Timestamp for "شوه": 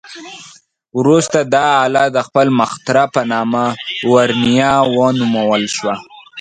5.75-5.93